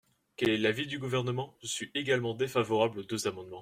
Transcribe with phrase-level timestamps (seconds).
[0.35, 1.55] Quel est l’avis du Gouvernement?
[1.61, 3.59] Je suis également défavorable aux deux amendements.